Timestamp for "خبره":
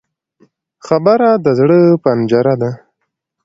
0.85-1.29